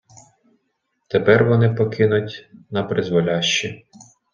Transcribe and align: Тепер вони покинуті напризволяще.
Тепер 1.09 1.45
вони 1.45 1.73
покинуті 1.73 2.47
напризволяще. 2.69 3.81